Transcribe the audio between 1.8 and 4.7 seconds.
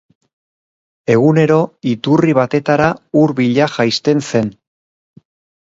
iturri batetara ur bila jaisten zen.